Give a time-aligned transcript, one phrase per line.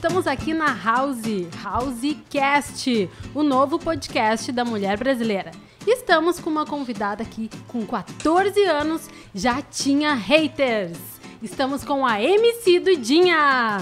[0.00, 5.50] estamos aqui na House, Housecast, o novo podcast da mulher brasileira.
[5.86, 10.96] Estamos com uma convidada aqui com 14 anos, já tinha haters.
[11.42, 13.76] Estamos com a MC Dudinha.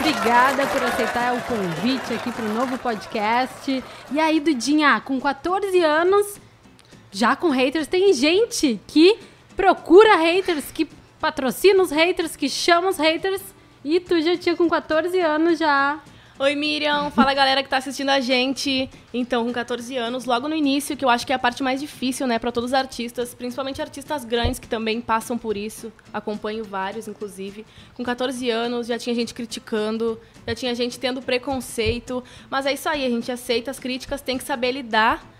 [0.00, 3.84] Obrigada por aceitar o convite aqui para o novo podcast.
[4.10, 6.40] E aí, Dudinha, com 14 anos,
[7.10, 9.18] já com haters, tem gente que
[9.54, 10.88] procura haters, que
[11.20, 13.42] patrocina os haters, que chama os haters.
[13.84, 16.00] E tu já tinha com 14 anos já.
[16.38, 17.10] Oi, Miriam.
[17.10, 18.88] Fala, galera que tá assistindo a gente.
[19.12, 21.80] Então, com 14 anos, logo no início, que eu acho que é a parte mais
[21.80, 25.92] difícil, né, para todos os artistas, principalmente artistas grandes que também passam por isso.
[26.12, 27.66] Acompanho vários, inclusive.
[27.94, 32.22] Com 14 anos, já tinha gente criticando, já tinha gente tendo preconceito.
[32.48, 35.32] Mas é isso aí, a gente aceita as críticas, tem que saber lidar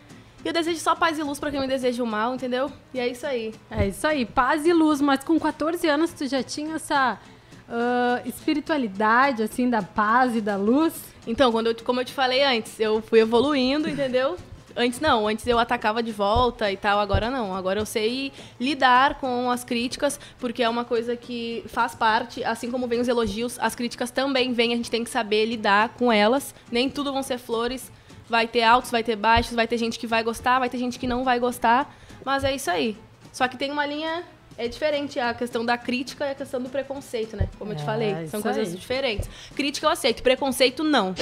[0.45, 2.71] e eu desejo só paz e luz para quem me deseja o mal, entendeu?
[2.93, 3.55] E é isso aí.
[3.71, 5.01] É isso aí, paz e luz.
[5.01, 7.19] Mas com 14 anos tu já tinha essa
[7.69, 10.95] uh, espiritualidade, assim, da paz e da luz?
[11.27, 14.37] Então, quando eu, como eu te falei antes, eu fui evoluindo, entendeu?
[14.75, 17.55] Antes não, antes eu atacava de volta e tal, agora não.
[17.55, 22.71] Agora eu sei lidar com as críticas, porque é uma coisa que faz parte, assim
[22.71, 26.11] como vem os elogios, as críticas também vêm, a gente tem que saber lidar com
[26.11, 26.55] elas.
[26.71, 27.93] Nem tudo vão ser flores,
[28.33, 30.99] Vai ter altos, vai ter baixos, vai ter gente que vai gostar, vai ter gente
[30.99, 31.95] que não vai gostar.
[32.25, 32.97] Mas é isso aí.
[33.31, 34.25] Só que tem uma linha.
[34.57, 37.49] É diferente a questão da crítica e a questão do preconceito, né?
[37.59, 38.27] Como é, eu te falei.
[38.29, 38.77] São coisas aí.
[38.77, 39.29] diferentes.
[39.55, 41.15] Crítica eu aceito, preconceito não.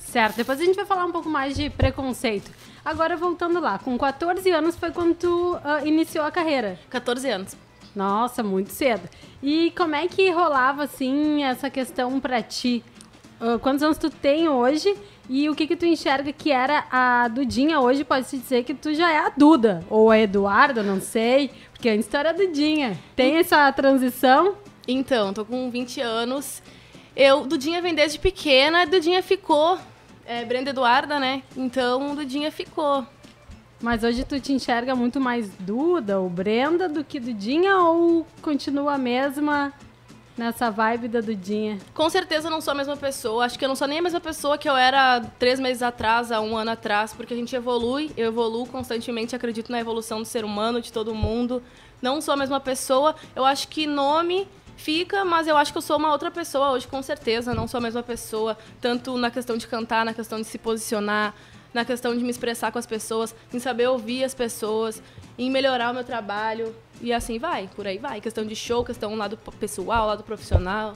[0.00, 2.50] Certo, depois a gente vai falar um pouco mais de preconceito.
[2.84, 6.78] Agora, voltando lá, com 14 anos foi quando tu uh, iniciou a carreira.
[6.88, 7.56] 14 anos.
[7.94, 9.08] Nossa, muito cedo.
[9.42, 12.82] E como é que rolava, assim, essa questão pra ti?
[13.40, 14.96] Uh, quantos anos tu tem hoje
[15.32, 18.02] e o que que tu enxerga que era a Dudinha hoje?
[18.02, 22.08] Pode-se dizer que tu já é a Duda, ou a Eduarda, não sei, porque antes
[22.08, 22.98] tu era a Dudinha.
[23.14, 24.56] Tem essa transição?
[24.88, 26.60] Então, tô com 20 anos.
[27.14, 29.78] Eu, Dudinha vem desde pequena, Dudinha ficou.
[30.26, 31.44] É, Brenda Eduarda, né?
[31.56, 33.06] Então, Dudinha ficou.
[33.80, 38.94] Mas hoje tu te enxerga muito mais Duda ou Brenda do que Dudinha ou continua
[38.94, 39.72] a mesma
[40.36, 41.78] Nessa vibe da Dudinha.
[41.92, 43.44] Com certeza não sou a mesma pessoa.
[43.44, 46.32] Acho que eu não sou nem a mesma pessoa que eu era três meses atrás,
[46.32, 50.24] há um ano atrás, porque a gente evolui, eu evoluo constantemente, acredito na evolução do
[50.24, 51.62] ser humano, de todo mundo.
[52.00, 53.14] Não sou a mesma pessoa.
[53.36, 56.88] Eu acho que nome fica, mas eu acho que eu sou uma outra pessoa hoje,
[56.88, 57.54] com certeza.
[57.54, 61.34] Não sou a mesma pessoa, tanto na questão de cantar, na questão de se posicionar,
[61.72, 65.02] na questão de me expressar com as pessoas, em saber ouvir as pessoas,
[65.38, 66.74] em melhorar o meu trabalho.
[67.00, 68.20] E assim vai, por aí vai.
[68.20, 70.94] Questão de show, questão lado pessoal, lado profissional.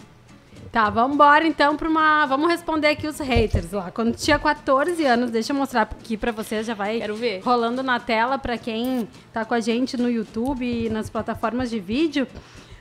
[0.70, 2.26] Tá, vamos embora então para uma.
[2.26, 3.90] Vamos responder aqui os haters lá.
[3.92, 7.40] Quando tinha 14 anos, deixa eu mostrar aqui para vocês, já vai Quero ver.
[7.44, 11.78] rolando na tela para quem tá com a gente no YouTube e nas plataformas de
[11.78, 12.26] vídeo.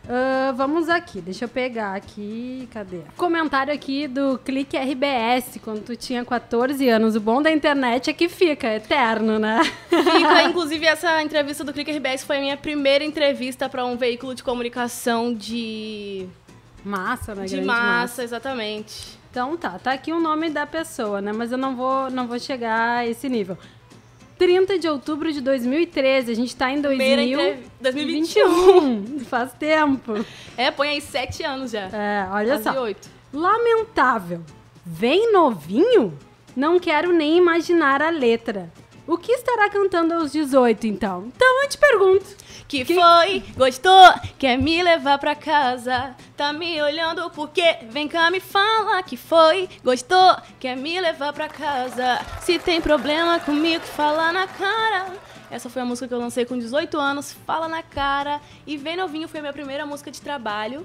[0.03, 2.67] Uh, vamos aqui, deixa eu pegar aqui.
[2.71, 2.99] Cadê?
[3.15, 7.15] Comentário aqui do Clique RBS, quando tu tinha 14 anos.
[7.15, 9.61] O bom da internet é que fica, é eterno, né?
[9.89, 14.35] Fica, inclusive, essa entrevista do Clique RBS foi a minha primeira entrevista para um veículo
[14.35, 16.27] de comunicação de.
[16.83, 17.45] Massa, né?
[17.45, 19.17] De massa, massa, exatamente.
[19.31, 21.31] Então tá, tá aqui o nome da pessoa, né?
[21.31, 23.57] Mas eu não vou, não vou chegar a esse nível.
[24.43, 26.33] 30 de outubro de 2013.
[26.33, 27.63] A gente tá em 2000...
[27.79, 29.19] 2021.
[29.19, 30.13] Faz tempo.
[30.57, 31.87] É, põe aí sete anos já.
[31.87, 32.81] É, olha Quase só.
[32.81, 33.09] Oito.
[33.31, 34.41] Lamentável.
[34.85, 36.19] Vem novinho?
[36.53, 38.69] Não quero nem imaginar a letra.
[39.07, 41.31] O que estará cantando aos 18, então?
[41.33, 42.25] Então eu te pergunto.
[42.73, 43.44] Que, que foi?
[43.56, 44.13] Gostou?
[44.39, 46.16] Quer me levar pra casa?
[46.35, 47.78] Tá me olhando porque?
[47.91, 49.69] Vem cá me fala que foi?
[49.84, 50.38] Gostou?
[50.59, 52.19] Quer me levar pra casa?
[52.41, 55.06] Se tem problema comigo, fala na cara.
[55.51, 58.41] Essa foi a música que eu lancei com 18 anos, Fala na Cara.
[58.66, 60.83] E Vem Novinho foi a minha primeira música de trabalho.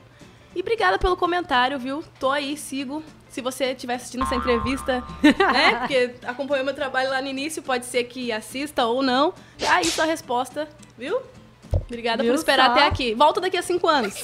[0.55, 2.05] E obrigada pelo comentário, viu?
[2.21, 3.03] Tô aí, sigo.
[3.31, 5.77] Se você estiver assistindo essa entrevista, né?
[5.79, 9.33] Porque acompanhou meu trabalho lá no início, pode ser que assista ou não.
[9.59, 10.69] Tá aí sua resposta,
[10.99, 11.19] viu?
[11.73, 12.73] Obrigada Viu por esperar só?
[12.73, 13.15] até aqui.
[13.15, 14.15] Volta daqui a cinco anos.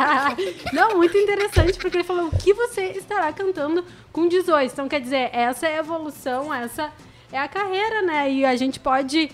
[0.72, 4.72] Não, muito interessante, porque ele falou o que você estará cantando com 18.
[4.72, 6.92] Então, quer dizer, essa é a evolução, essa
[7.32, 8.30] é a carreira, né?
[8.30, 9.30] E a gente pode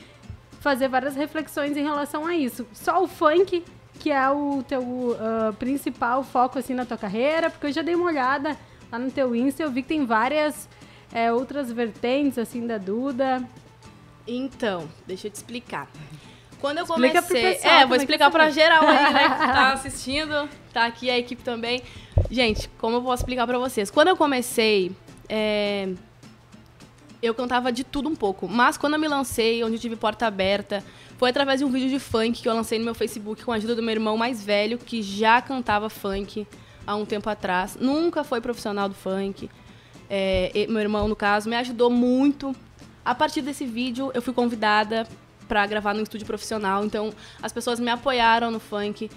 [0.61, 2.67] fazer várias reflexões em relação a isso.
[2.73, 3.65] Só o funk
[4.03, 7.49] que é o teu uh, principal foco assim na tua carreira?
[7.49, 8.59] Porque eu já dei uma olhada
[8.91, 10.69] lá no teu Insta, eu vi que tem várias
[11.13, 13.49] é, outras vertentes assim da Duda.
[14.27, 15.89] Então, deixa eu te explicar.
[16.63, 20.87] Quando eu Explica comecei, é, vou explicar para geral aí, né, que tá assistindo, tá
[20.87, 21.83] aqui a equipe também.
[22.31, 23.91] Gente, como eu posso explicar para vocês?
[23.91, 24.93] Quando eu comecei,
[25.29, 25.89] é,
[27.21, 30.25] eu cantava de tudo um pouco, mas quando eu me lancei, onde eu tive porta
[30.25, 30.85] aberta,
[31.19, 33.57] foi através de um vídeo de funk que eu lancei no meu Facebook com a
[33.57, 36.47] ajuda do meu irmão mais velho, que já cantava funk.
[36.87, 37.77] há um tempo atrás.
[37.81, 39.51] Nunca foi profissional do funk.
[40.09, 42.55] É, meu irmão, no caso, me ajudou muito.
[43.05, 45.09] A partir desse vídeo, eu fui convidada
[45.53, 46.83] para gravar no estúdio profissional.
[46.83, 47.13] Então,
[47.43, 49.11] as pessoas me apoiaram no funk.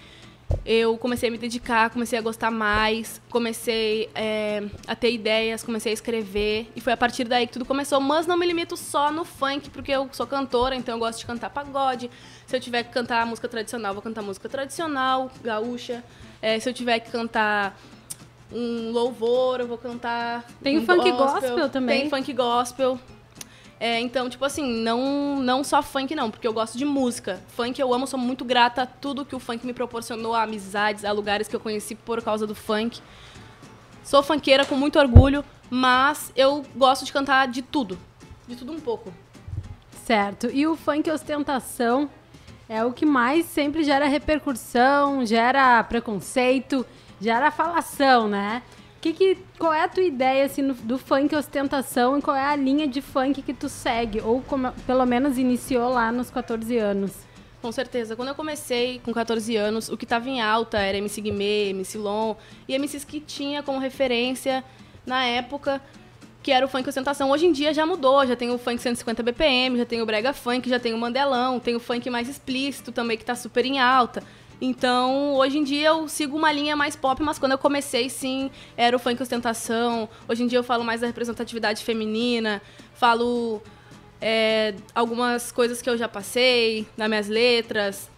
[0.66, 5.92] Eu comecei a me dedicar, comecei a gostar mais, comecei é, a ter ideias, comecei
[5.92, 6.70] a escrever.
[6.76, 8.02] E foi a partir daí que tudo começou.
[8.02, 11.26] Mas não me limito só no funk, porque eu sou cantora, então eu gosto de
[11.26, 12.12] cantar pagode.
[12.46, 16.04] Se eu tiver que cantar música tradicional, vou cantar música tradicional, gaúcha.
[16.42, 17.80] É, se eu tiver que cantar
[18.52, 20.46] um louvor, eu vou cantar.
[20.62, 22.02] Tem um funk gospel, gospel também.
[22.02, 23.00] Tem funk gospel.
[23.86, 27.40] É, então, tipo assim, não, não só funk não, porque eu gosto de música.
[27.50, 31.06] Funk eu amo, sou muito grata a tudo que o funk me proporcionou, a amizades,
[31.06, 33.00] a lugares que eu conheci por causa do funk.
[34.04, 37.96] Sou funkeira com muito orgulho, mas eu gosto de cantar de tudo.
[38.48, 39.14] De tudo um pouco.
[40.04, 40.50] Certo.
[40.52, 42.10] E o funk ostentação
[42.68, 46.84] é o que mais sempre gera repercussão, gera preconceito,
[47.22, 48.64] gera falação, né?
[49.06, 52.56] Que que, qual é a tua ideia assim, do funk ostentação e qual é a
[52.56, 54.20] linha de funk que tu segue?
[54.20, 57.12] Ou como, pelo menos iniciou lá nos 14 anos?
[57.62, 58.16] Com certeza.
[58.16, 62.00] Quando eu comecei com 14 anos, o que estava em alta era MC Guimê, MC
[62.00, 62.34] Lon
[62.68, 64.64] e MCs que tinha como referência
[65.06, 65.80] na época
[66.42, 67.30] que era o funk ostentação.
[67.30, 70.34] Hoje em dia já mudou, já tem o funk 150 BPM, já tem o brega
[70.34, 73.80] funk, já tem o mandelão, tem o funk mais explícito também que está super em
[73.80, 74.24] alta.
[74.60, 78.50] Então, hoje em dia eu sigo uma linha mais pop, mas quando eu comecei, sim,
[78.78, 80.08] era o funk ostentação.
[80.28, 82.62] Hoje em dia eu falo mais da representatividade feminina,
[82.94, 83.62] falo
[84.22, 88.10] é, algumas coisas que eu já passei nas minhas letras.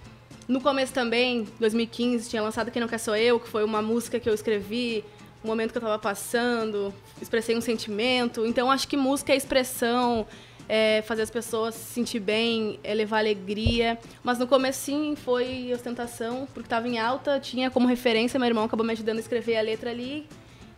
[0.47, 4.19] No começo também, 2015, tinha lançado Quem Não Quer Sou Eu, que foi uma música
[4.19, 5.03] que eu escrevi,
[5.43, 8.45] um momento que eu estava passando, expressei um sentimento.
[8.45, 10.25] Então, acho que música é expressão,
[10.67, 13.97] é, fazer as pessoas se sentir bem, é, levar alegria.
[14.23, 18.65] Mas no começo sim foi ostentação, porque estava em alta, tinha como referência, meu irmão
[18.65, 20.27] acabou me ajudando a escrever a letra ali.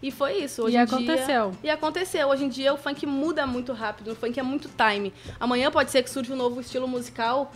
[0.01, 0.63] E foi isso.
[0.63, 1.51] Hoje e aconteceu.
[1.51, 2.27] Dia, e aconteceu.
[2.30, 5.13] Hoje em dia o funk muda muito rápido, o funk é muito time.
[5.39, 7.51] Amanhã pode ser que surja um novo estilo musical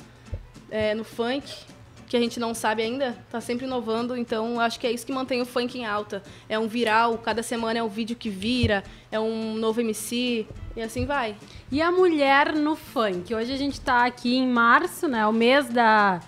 [0.69, 1.72] é, no funk
[2.13, 5.11] que a gente não sabe ainda, tá sempre inovando, então acho que é isso que
[5.11, 6.21] mantém o funk em alta.
[6.47, 10.45] É um viral, cada semana é um vídeo que vira, é um novo MC,
[10.75, 11.35] e assim vai.
[11.71, 13.33] E a mulher no funk?
[13.33, 16.19] Hoje a gente tá aqui em março, né, o mês da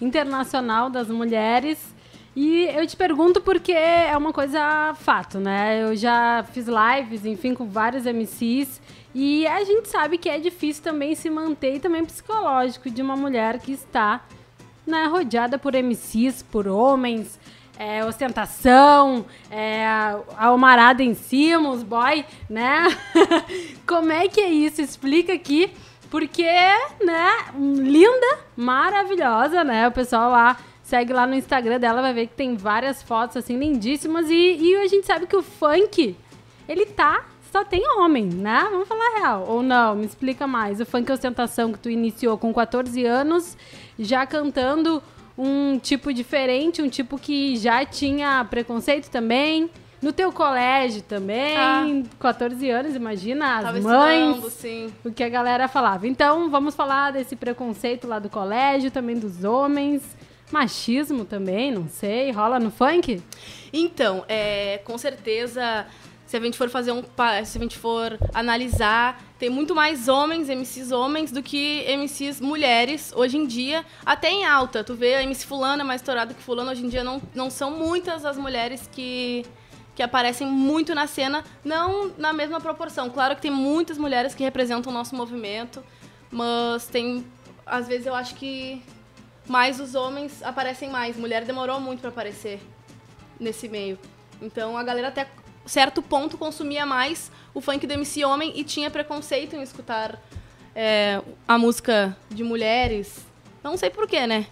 [0.00, 1.94] Internacional das Mulheres,
[2.34, 5.82] e eu te pergunto porque é uma coisa fato, né?
[5.82, 8.80] Eu já fiz lives, enfim, com vários MCs,
[9.14, 13.14] e a gente sabe que é difícil também se manter e também psicológico de uma
[13.14, 14.24] mulher que está
[14.86, 17.38] né, rodeada por MCs, por homens,
[17.78, 22.86] é, ostentação, é, a almarada em cima, os boy, né?
[23.86, 24.80] Como é que é isso?
[24.80, 25.72] Explica aqui,
[26.10, 26.44] porque,
[27.04, 29.88] né, linda, maravilhosa, né?
[29.88, 33.58] O pessoal lá segue lá no Instagram dela, vai ver que tem várias fotos, assim,
[33.58, 34.30] lindíssimas.
[34.30, 36.16] E, e a gente sabe que o funk,
[36.68, 38.66] ele tá só tem homem, né?
[38.68, 39.44] Vamos falar real.
[39.46, 39.94] Ou não?
[39.94, 40.80] Me explica mais.
[40.80, 43.56] O funk ostentação que tu iniciou com 14 anos
[43.96, 45.00] já cantando
[45.38, 49.70] um tipo diferente, um tipo que já tinha preconceito também.
[50.02, 51.86] No teu colégio também, ah.
[52.18, 54.92] 14 anos, imagina, as Tava mães, sim.
[55.04, 56.08] o que a galera falava.
[56.08, 60.02] Então, vamos falar desse preconceito lá do colégio, também dos homens,
[60.52, 63.22] machismo também, não sei, rola no funk?
[63.72, 65.86] Então, é, com certeza
[66.34, 67.00] se a gente for fazer um
[67.44, 73.12] se a gente for analisar, tem muito mais homens, MCs homens, do que MCs mulheres
[73.14, 74.82] hoje em dia, até em alta.
[74.82, 77.70] Tu vê a MC fulana mais estourada que fulano, hoje em dia não, não são
[77.70, 79.44] muitas as mulheres que
[79.94, 83.08] que aparecem muito na cena, não na mesma proporção.
[83.08, 85.84] Claro que tem muitas mulheres que representam o nosso movimento,
[86.32, 87.24] mas tem
[87.64, 88.82] às vezes eu acho que
[89.46, 91.16] mais os homens aparecem mais.
[91.16, 92.60] Mulher demorou muito para aparecer
[93.38, 93.96] nesse meio.
[94.42, 95.28] Então a galera até
[95.66, 100.20] certo ponto consumia mais o funk do MC Homem e tinha preconceito em escutar
[100.74, 103.24] é, a música de mulheres.
[103.62, 104.46] Não sei porquê, né?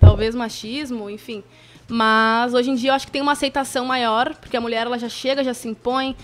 [0.00, 1.44] Talvez machismo, enfim.
[1.88, 4.98] Mas hoje em dia eu acho que tem uma aceitação maior, porque a mulher ela
[4.98, 6.16] já chega, já se impõe.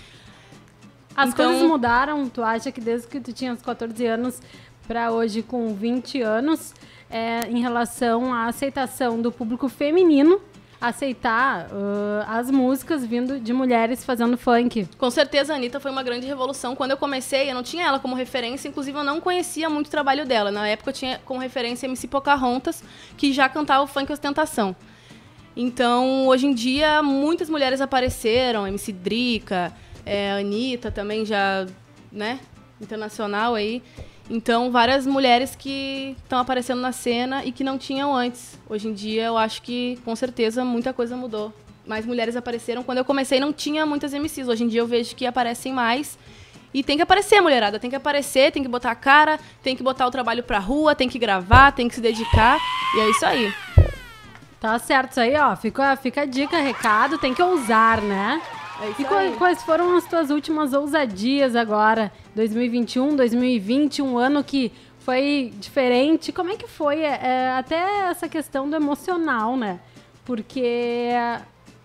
[1.15, 1.45] As então...
[1.45, 4.41] coisas mudaram, tu acha que desde que tu tinha uns 14 anos
[4.87, 6.73] para hoje com 20 anos,
[7.09, 10.41] é, em relação à aceitação do público feminino
[10.83, 14.85] aceitar uh, as músicas vindo de mulheres fazendo funk.
[14.97, 16.75] Com certeza a Anitta foi uma grande revolução.
[16.75, 19.89] Quando eu comecei, eu não tinha ela como referência, inclusive eu não conhecia muito o
[19.89, 20.51] trabalho dela.
[20.51, 22.83] Na época eu tinha como referência MC Pocahontas,
[23.15, 24.75] que já cantava o funk ostentação.
[25.55, 29.71] Então, hoje em dia, muitas mulheres apareceram, MC Drica,
[30.05, 31.65] é, Anitta também já,
[32.11, 32.41] né,
[32.81, 33.81] internacional aí.
[34.29, 38.57] Então, várias mulheres que estão aparecendo na cena e que não tinham antes.
[38.69, 41.53] Hoje em dia, eu acho que, com certeza, muita coisa mudou.
[41.85, 42.81] mais mulheres apareceram.
[42.83, 44.47] Quando eu comecei não tinha muitas MCs.
[44.47, 46.17] Hoje em dia eu vejo que aparecem mais.
[46.73, 47.77] E tem que aparecer, mulherada.
[47.77, 50.95] Tem que aparecer, tem que botar a cara, tem que botar o trabalho pra rua,
[50.95, 52.57] tem que gravar, tem que se dedicar.
[52.95, 53.53] E é isso aí.
[54.59, 55.55] Tá certo isso aí, ó.
[55.57, 58.41] Fica, fica a dica, recado, tem que ousar, né?
[58.81, 62.11] É E quais, quais foram as tuas últimas ousadias agora?
[62.35, 66.31] 2021, 2020, um ano que foi diferente.
[66.31, 69.79] Como é que foi é, é, até essa questão do emocional, né?
[70.25, 71.11] Porque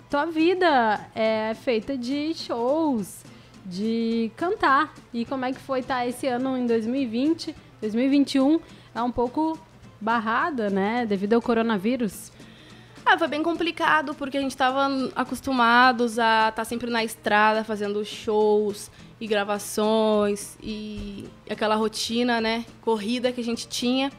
[0.09, 3.23] tua vida é feita de shows,
[3.67, 4.95] de cantar.
[5.13, 8.61] E como é que foi estar esse ano em 2020, 2021
[8.95, 9.59] é um pouco
[10.01, 11.05] barrada, né?
[11.05, 12.33] Devido ao coronavírus.
[13.11, 14.87] Ah, foi bem complicado, porque a gente tava
[15.17, 23.33] acostumados a estar sempre na estrada, fazendo shows e gravações e aquela rotina, né, corrida
[23.33, 24.13] que a gente tinha,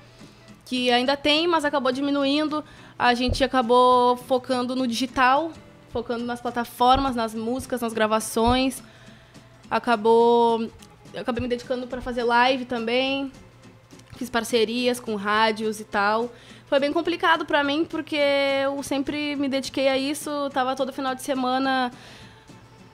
[0.66, 2.66] que ainda tem, mas acabou diminuindo.
[2.98, 5.52] A gente acabou focando no digital,
[5.92, 8.82] focando nas plataformas, nas músicas, nas gravações.
[9.70, 10.68] Acabou
[11.14, 13.32] eu acabei me dedicando para fazer live também.
[14.16, 16.32] Fiz parcerias com rádios e tal.
[16.70, 18.16] Foi bem complicado pra mim porque
[18.64, 21.92] eu sempre me dediquei a isso, tava todo final de semana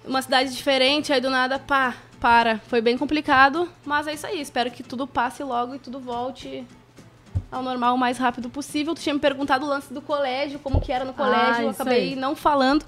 [0.08, 2.60] uma cidade diferente, aí do nada, pá, para.
[2.68, 4.40] Foi bem complicado, mas é isso aí.
[4.40, 6.66] Espero que tudo passe logo e tudo volte
[7.52, 8.96] ao normal o mais rápido possível.
[8.96, 11.82] Tu tinha me perguntado o lance do colégio, como que era no colégio, eu isso
[11.82, 12.16] acabei aí.
[12.16, 12.86] não falando,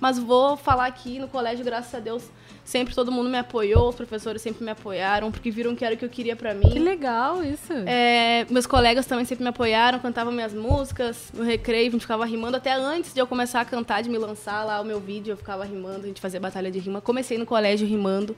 [0.00, 2.30] mas vou falar aqui no colégio, graças a Deus,
[2.70, 5.98] sempre todo mundo me apoiou, os professores sempre me apoiaram, porque viram que era o
[5.98, 6.70] que eu queria pra mim.
[6.70, 7.72] Que legal isso.
[7.84, 12.24] É, meus colegas também sempre me apoiaram, cantavam minhas músicas, no recreio, a gente ficava
[12.24, 15.32] rimando até antes de eu começar a cantar, de me lançar lá o meu vídeo,
[15.32, 17.00] eu ficava rimando, a gente fazia batalha de rima.
[17.00, 18.36] Comecei no colégio rimando.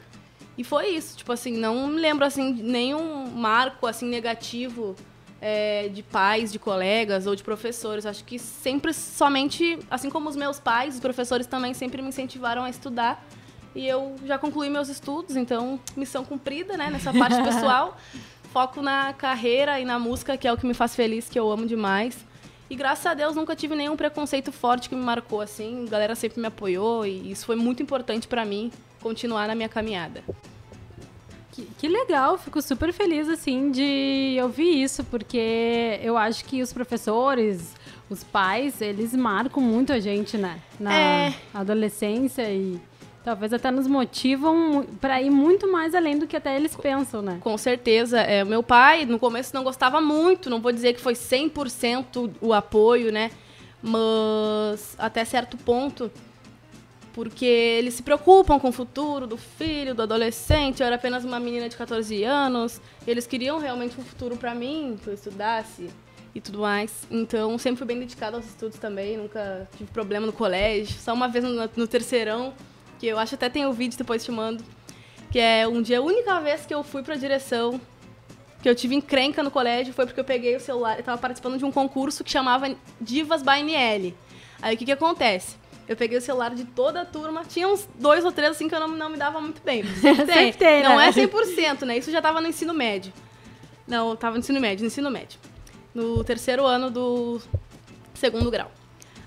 [0.57, 4.97] E foi isso, tipo assim, não me lembro assim nenhum marco assim negativo
[5.43, 8.07] é, de pais, de colegas ou de professores.
[8.07, 12.65] Acho que sempre somente, assim como os meus pais, os professores também sempre me incentivaram
[12.65, 13.23] a estudar.
[13.75, 17.97] E eu já concluí meus estudos, então missão cumprida, né, nessa parte pessoal.
[18.53, 21.51] Foco na carreira e na música, que é o que me faz feliz, que eu
[21.51, 22.19] amo demais.
[22.69, 25.85] E graças a Deus nunca tive nenhum preconceito forte que me marcou assim.
[25.87, 29.69] A galera sempre me apoiou e isso foi muito importante pra mim continuar na minha
[29.69, 30.23] caminhada.
[31.53, 36.73] Que, que legal, fico super feliz assim de ouvir isso, porque eu acho que os
[36.73, 37.75] professores,
[38.09, 40.59] os pais, eles marcam muito a gente, né?
[40.81, 41.35] Na É.
[41.53, 42.81] adolescência e
[43.25, 47.39] talvez até nos motivam pra ir muito mais além do que até eles pensam, né?
[47.41, 48.21] Com certeza.
[48.21, 50.51] É, meu pai, no começo, não gostava muito.
[50.51, 53.31] Não vou dizer que foi 100% o apoio, né?
[53.83, 56.11] Mas até certo ponto.
[57.13, 60.81] Porque eles se preocupam com o futuro do filho, do adolescente.
[60.81, 62.81] Eu era apenas uma menina de 14 anos.
[63.07, 65.91] Eles queriam realmente um futuro pra mim, que eu estudasse
[66.35, 67.07] e tudo mais.
[67.11, 69.19] Então, sempre fui bem dedicada aos estudos também.
[69.19, 70.99] Nunca tive problema no colégio.
[70.99, 72.55] Só uma vez no, no terceirão,
[73.03, 74.63] que eu acho até tem o vídeo depois te mando.
[75.29, 77.81] Que é um dia, a única vez que eu fui pra direção,
[78.63, 80.99] que eu tive encrenca no colégio, foi porque eu peguei o celular.
[80.99, 84.15] Eu tava participando de um concurso que chamava Divas by NL.
[84.61, 85.57] Aí o que que acontece?
[85.89, 87.43] Eu peguei o celular de toda a turma.
[87.45, 89.83] Tinha uns dois ou três assim que eu não, não me dava muito bem.
[90.01, 90.35] Sempre tem.
[90.37, 91.09] Sempre tem, não né?
[91.09, 91.99] é 100%, né?
[91.99, 93.13] Isso já tava no ensino médio.
[93.85, 95.41] Não, eu tava no ensino médio, no ensino médio.
[95.93, 97.43] No terceiro ano do
[98.15, 98.71] segundo grau.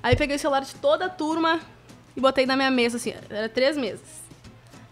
[0.02, 1.60] Aí eu peguei o celular de toda a turma
[2.16, 4.24] e botei na minha mesa, assim, era três mesas.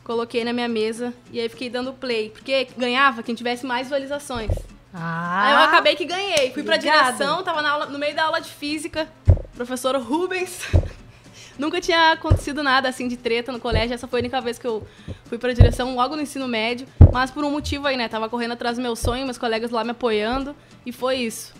[0.03, 4.51] Coloquei na minha mesa e aí fiquei dando play, porque ganhava quem tivesse mais visualizações.
[4.93, 6.51] Ah, Aí eu acabei que ganhei.
[6.51, 9.07] Fui pra direção, tava na aula- no meio da aula de física,
[9.55, 10.59] professor Rubens.
[11.57, 13.93] Nunca tinha acontecido nada assim de treta no colégio.
[13.93, 14.85] Essa foi a única vez que eu
[15.25, 16.87] fui pra direção, logo no ensino médio.
[17.11, 18.07] Mas por um motivo aí, né?
[18.09, 20.55] Tava correndo atrás do meu sonho, meus colegas lá me apoiando.
[20.85, 21.53] E foi isso.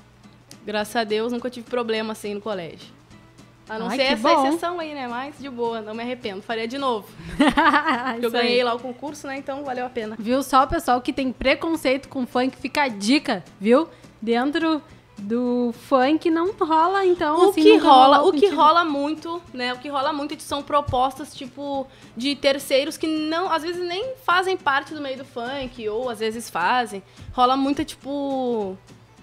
[0.65, 2.88] Graças a Deus, nunca tive problema assim no colégio.
[3.75, 4.48] A não Ai, ser essa bom.
[4.48, 5.08] exceção aí, né?
[5.08, 6.42] Mas de boa, não me arrependo.
[6.42, 7.08] Faria de novo.
[8.22, 8.63] Eu ganhei aí.
[8.63, 9.38] lá o concurso, né?
[9.38, 10.15] Então valeu a pena.
[10.20, 13.88] Viu só o pessoal que tem preconceito com funk, fica a dica, viu?
[14.22, 14.82] Dentro
[15.18, 19.74] do funk não rola, então, O assim, que rola, o que rola muito, né?
[19.74, 24.58] O que rola muito são propostas tipo de terceiros que não, às vezes nem fazem
[24.58, 27.01] parte do meio do funk ou às vezes fazem.
[27.32, 28.77] Rola muita tipo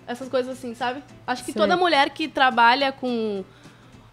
[0.06, 1.02] essas coisas assim, sabe?
[1.26, 1.60] Acho que Sei.
[1.60, 3.44] toda mulher que trabalha com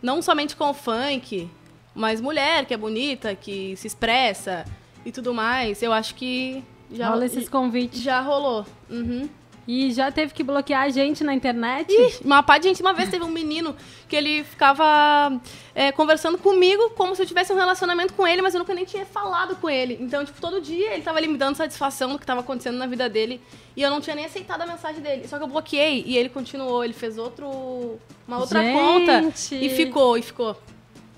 [0.01, 1.49] não somente com o funk,
[1.93, 4.65] mas mulher que é bonita, que se expressa
[5.05, 8.01] e tudo mais, eu acho que já Rola esses convites.
[8.01, 8.65] já rolou.
[8.89, 9.29] Uhum.
[9.67, 11.91] E já teve que bloquear a gente na internet?
[12.23, 13.75] Uma pá de gente, uma vez teve um menino
[14.07, 15.41] que ele ficava
[15.75, 18.85] é, conversando comigo como se eu tivesse um relacionamento com ele, mas eu nunca nem
[18.85, 19.97] tinha falado com ele.
[19.99, 22.87] Então, tipo, todo dia ele tava ali me dando satisfação do que tava acontecendo na
[22.87, 23.41] vida dele
[23.75, 25.27] e eu não tinha nem aceitado a mensagem dele.
[25.27, 28.73] Só que eu bloqueei e ele continuou, ele fez outro uma outra Gente!
[28.73, 30.55] conta e ficou, e ficou.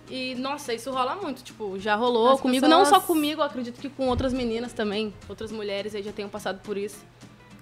[0.10, 3.46] E, nossa, isso rola muito, tipo, já rolou As comigo, pessoas- não só comigo, eu
[3.46, 6.98] acredito que com outras meninas também, outras mulheres aí já tenham passado por isso.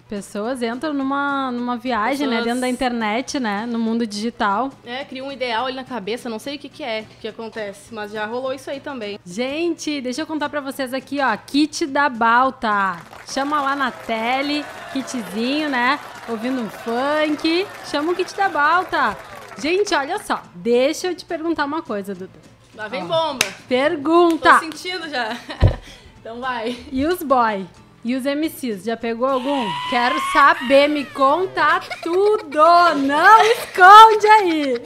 [0.08, 2.38] Pessoas entram numa, numa viagem, né?
[2.38, 3.66] Pessoas- Dentro da internet, né?
[3.66, 4.72] No mundo digital.
[4.86, 7.94] É, cria um ideal ali na cabeça, não sei o que que é que acontece,
[7.94, 9.20] mas já rolou isso aí também.
[9.26, 11.36] Gente, deixa eu contar pra vocês aqui, ó.
[11.36, 12.96] Kit da Balta.
[13.28, 16.00] Chama lá na tele, kitzinho, né?
[16.30, 17.68] Ouvindo um funk.
[17.92, 19.18] Chama o kit da Balta.
[19.60, 20.42] Gente, olha só.
[20.56, 22.40] Deixa eu te perguntar uma coisa, Duda.
[22.76, 24.60] Lá vem bomba, tô Pergunta.
[24.60, 25.36] sentindo já.
[26.22, 26.78] então vai.
[26.92, 27.66] E os boy?
[28.08, 28.86] E os MCs?
[28.86, 29.70] Já pegou algum?
[29.90, 32.58] Quero saber, me conta tudo!
[33.06, 34.82] Não esconde aí!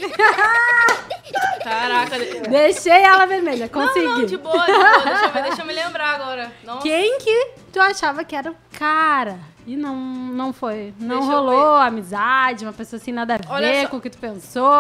[1.64, 2.18] Caraca,
[2.50, 4.06] Deixei ela vermelha, consegui.
[4.08, 5.00] Não, não, de boa, de boa.
[5.04, 6.52] Deixa eu, ver, deixa eu me lembrar agora.
[6.64, 6.82] Nossa.
[6.82, 9.38] Quem que tu achava que era o cara?
[9.68, 10.94] E não, não foi.
[11.00, 13.88] Não Deixa rolou amizade, uma pessoa assim nada a Olha ver só.
[13.90, 14.72] com o que tu pensou.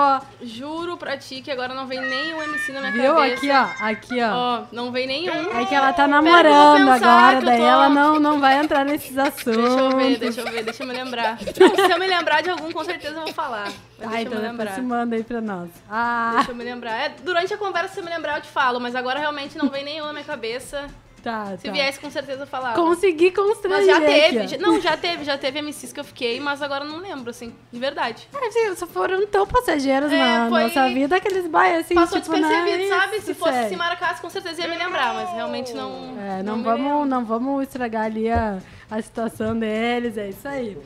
[0.41, 3.15] Juro pra ti que agora não vem nenhum MC na minha Viu?
[3.15, 3.35] cabeça.
[3.35, 3.85] Aqui, ó.
[3.87, 4.33] Aqui, ó.
[4.33, 5.31] Ó, não vem nenhum.
[5.57, 9.55] É que ela tá namorando agora, daí tô- ela não, não vai entrar nesses assuntos.
[9.55, 11.37] Deixa eu ver, deixa eu ver, deixa eu me lembrar.
[11.59, 13.65] Não, se eu me lembrar de algum, com certeza eu vou falar.
[13.99, 14.73] Mas Ai, deixa então eu me depois lembrar.
[14.75, 15.69] se manda aí pra nós.
[15.89, 16.91] Ah, Deixa eu me lembrar.
[16.93, 19.69] É, durante a conversa, se eu me lembrar, eu te falo, mas agora realmente não
[19.69, 20.87] vem nenhum na minha cabeça.
[21.21, 21.71] Tá, Se tá.
[21.71, 22.75] viesse, com certeza eu falava.
[22.75, 24.47] Consegui Mas constranger já teve.
[24.47, 27.29] já- não, já teve, já teve MCs que eu fiquei, mas agora eu não lembro,
[27.29, 28.27] assim, de verdade.
[28.33, 32.19] É, sim, só foram tão passageiros É, na foi- nossa vida, aqueles bairros assim, Passou
[32.21, 33.17] tipo, despercebido, né, sabe?
[33.17, 33.69] isso, Se fosse sério.
[33.69, 36.17] se marcasse, com certeza ia me lembrar, mas realmente não.
[36.19, 38.59] É, não, me vamos, não vamos estragar ali a,
[38.89, 40.77] a situação deles, é isso aí.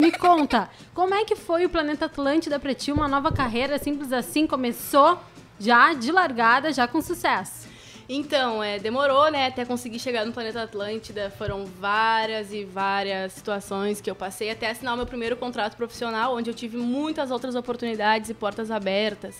[0.00, 2.92] Me conta, como é que foi o Planeta Atlântida pra ti?
[2.92, 5.18] Uma nova carreira, simples assim, começou
[5.58, 7.68] já de largada, já com sucesso.
[8.08, 11.30] Então, é, demorou, né, até conseguir chegar no Planeta Atlântida.
[11.38, 16.36] Foram várias e várias situações que eu passei até assinar o meu primeiro contrato profissional,
[16.36, 19.36] onde eu tive muitas outras oportunidades e portas abertas.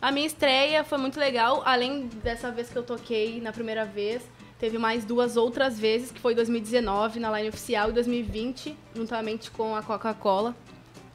[0.00, 4.22] A minha estreia foi muito legal, além dessa vez que eu toquei na primeira vez,
[4.58, 9.76] teve mais duas outras vezes, que foi 2019 na line oficial e 2020, juntamente com
[9.76, 10.56] a Coca-Cola.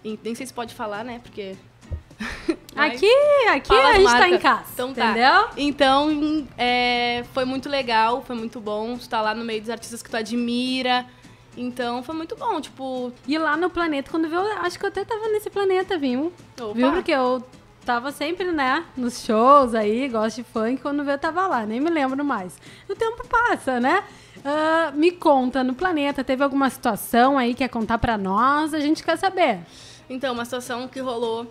[0.03, 1.55] Nem sei se pode falar, né, porque...
[2.75, 3.11] Mas- Aqui,
[3.49, 5.05] aqui a gente tá em casa, Então tá.
[5.11, 5.47] entendeu?
[5.57, 10.09] Então, é, foi muito legal, foi muito bom estar lá no meio dos artistas que
[10.09, 11.05] tu admira.
[11.55, 13.11] Então, foi muito bom, tipo...
[13.27, 16.31] E lá no planeta, quando viu, acho que eu até tava nesse planeta, viu?
[16.61, 16.91] Opa, Viu?
[16.91, 17.43] Porque eu
[17.83, 21.79] tava sempre, né, nos shows aí, gosto de funk, quando veio eu tava lá, nem
[21.79, 22.55] me lembro mais.
[22.87, 24.03] O tempo passa, né?
[24.45, 28.73] Ah, me conta, no planeta, teve alguma situação aí que quer contar pra nós?
[28.75, 29.61] A gente quer saber.
[30.07, 31.47] Então, uma situação que rolou,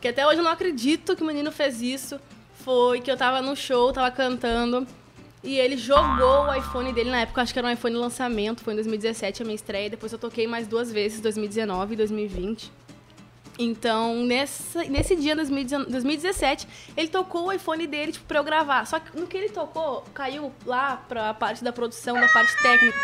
[0.00, 2.18] que até hoje eu não acredito que o menino fez isso,
[2.64, 4.86] foi que eu tava no show, tava cantando,
[5.42, 8.74] e ele jogou o iPhone dele, na época acho que era um iPhone lançamento, foi
[8.74, 12.72] em 2017 a minha estreia, depois eu toquei mais duas vezes, 2019 e 2020.
[13.62, 18.86] Então, nessa, nesse dia, 2019 2017, ele tocou o iPhone dele, tipo, pra eu gravar.
[18.86, 22.98] Só que no que ele tocou, caiu lá pra parte da produção, da parte técnica.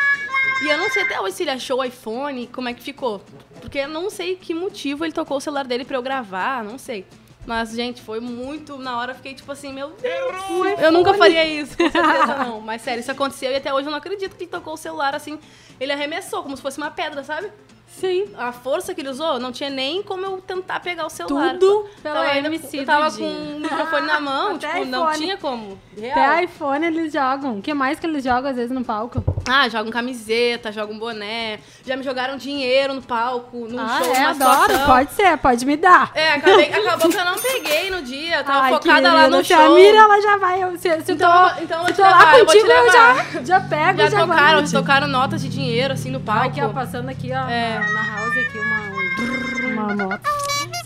[0.62, 3.20] E eu não sei até hoje se ele achou o iPhone, como é que ficou.
[3.60, 6.78] Porque eu não sei que motivo ele tocou o celular dele pra eu gravar, não
[6.78, 7.04] sei.
[7.44, 8.78] Mas, gente, foi muito.
[8.78, 10.80] Na hora eu fiquei tipo assim, meu Deus.
[10.80, 12.60] Eu nunca faria isso, com certeza não.
[12.62, 15.14] Mas sério, isso aconteceu e até hoje eu não acredito que ele tocou o celular
[15.14, 15.38] assim.
[15.78, 17.52] Ele arremessou, como se fosse uma pedra, sabe?
[17.88, 18.26] Sim.
[18.36, 21.54] A força que ele usou, não tinha nem como eu tentar pegar o celular.
[21.56, 25.18] Tudo pela Tava ainda- MC Eu tava com o microfone na mão, tipo, não iPhone.
[25.18, 25.78] tinha como.
[25.96, 26.12] Real.
[26.18, 27.58] Até iPhone eles jogam.
[27.58, 29.24] O que mais que eles jogam às vezes no palco?
[29.48, 31.58] Ah, jogam camiseta, jogam boné.
[31.86, 34.34] Já me jogaram dinheiro no palco, no ah, show, é, adoro.
[34.62, 34.86] situação.
[34.86, 36.10] Pode ser, pode me dar.
[36.14, 38.38] É, acabei, acabou que eu não peguei no dia.
[38.40, 39.72] Eu tava Ai, focada lá no se show.
[39.72, 40.62] a Mira, ela já vai.
[40.62, 42.92] eu- Se, se Então, eu tô, então eu se eu tô levar, eu contigo, eu
[42.92, 43.44] já, levar.
[43.46, 46.46] já pego Já já tocaram, já tocaram notas de dinheiro, assim, no palco.
[46.48, 47.75] Aqui, ó, passando aqui, ó, É.
[47.80, 50.26] na, na house aqui, uma, uma moto.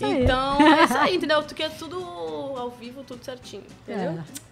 [0.01, 0.23] Aí.
[0.23, 1.43] Então, é isso aí, entendeu?
[1.43, 4.11] Porque é tudo ao vivo, tudo certinho, entendeu?
[4.11, 4.51] É.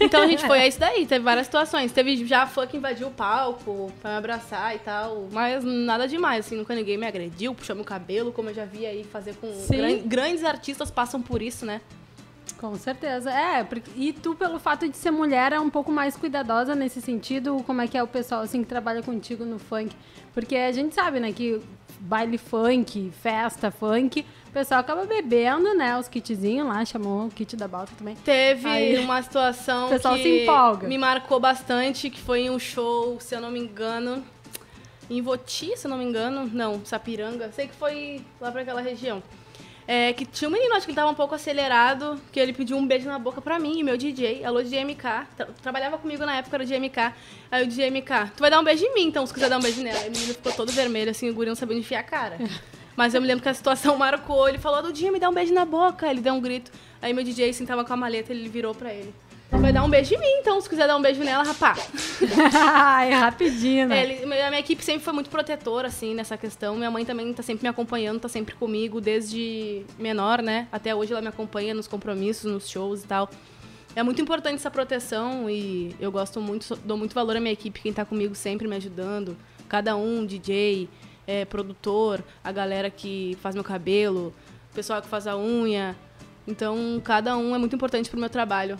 [0.00, 1.90] Então a gente foi a isso daí, teve várias situações.
[1.90, 6.44] Teve já fã que invadiu o palco pra me abraçar e tal, mas nada demais,
[6.44, 9.50] assim, nunca ninguém me agrediu, puxou meu cabelo, como eu já vi aí fazer com
[9.54, 9.76] Sim.
[9.78, 11.80] gran- grandes artistas passam por isso, né?
[12.58, 13.30] Com certeza.
[13.30, 17.00] É, porque- e tu, pelo fato de ser mulher, é um pouco mais cuidadosa nesse
[17.00, 17.62] sentido?
[17.66, 19.94] Como é que é o pessoal, assim, que trabalha contigo no funk?
[20.36, 21.62] Porque a gente sabe, né, que
[21.98, 27.56] baile funk, festa funk, o pessoal acaba bebendo, né, os kitzinhos lá, chamou o kit
[27.56, 28.14] da balta também.
[28.16, 30.86] Teve Aí, uma situação o pessoal que se empolga.
[30.86, 34.22] me marcou bastante, que foi em um show, se eu não me engano,
[35.08, 38.82] em Voti, se eu não me engano, não, Sapiranga, sei que foi lá pra aquela
[38.82, 39.22] região.
[39.88, 42.76] É, que tinha um menino, acho que ele tava um pouco acelerado, que ele pediu
[42.76, 45.02] um beijo na boca pra mim, e meu DJ, alô DJ MK,
[45.36, 47.12] tra- trabalhava comigo na época, era DJ MK,
[47.50, 49.58] aí o DJ MK, tu vai dar um beijo em mim, então, se quiser dar
[49.58, 49.98] um beijo nela.
[50.00, 52.36] Aí o menino ficou todo vermelho, assim, o guri não sabia enfiar a cara.
[52.96, 54.48] Mas eu me lembro que a situação marcou.
[54.48, 56.08] Ele falou, Dudinha, me dá um beijo na boca.
[56.10, 56.72] Ele deu um grito.
[57.02, 59.14] Aí meu DJ assim tava com a maleta, ele virou pra ele.
[59.50, 61.74] Vai dar um beijo em mim, então, se quiser dar um beijo nela, rapá.
[63.08, 64.02] é rapidinho, né?
[64.02, 66.76] Ele, a minha equipe sempre foi muito protetora, assim, nessa questão.
[66.76, 70.66] Minha mãe também tá sempre me acompanhando, tá sempre comigo, desde menor, né?
[70.72, 73.30] Até hoje ela me acompanha nos compromissos, nos shows e tal.
[73.94, 77.80] É muito importante essa proteção e eu gosto muito, dou muito valor à minha equipe,
[77.80, 79.36] quem tá comigo sempre me ajudando.
[79.68, 80.88] Cada um, DJ,
[81.26, 84.34] é, produtor, a galera que faz meu cabelo,
[84.70, 85.96] o pessoal que faz a unha.
[86.46, 88.78] Então, cada um é muito importante pro meu trabalho.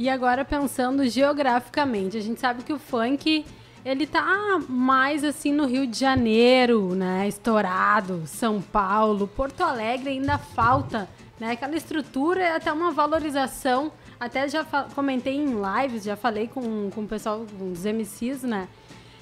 [0.00, 3.44] E agora pensando geograficamente, a gente sabe que o funk
[3.84, 7.28] ele tá mais assim no Rio de Janeiro, né?
[7.28, 11.06] Estourado, São Paulo, Porto Alegre ainda falta,
[11.38, 11.50] né?
[11.50, 13.92] Aquela estrutura e até uma valorização.
[14.18, 18.68] Até já comentei em lives, já falei com, com o pessoal, com os MCs, né?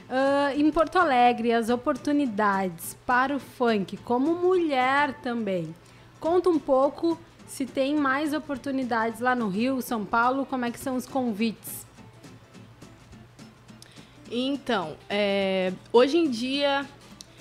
[0.09, 5.75] Uh, em Porto Alegre, as oportunidades para o funk, como mulher também.
[6.21, 10.79] Conta um pouco se tem mais oportunidades lá no Rio, São Paulo, como é que
[10.79, 11.87] são os convites?
[14.31, 16.87] Então, é, hoje em dia,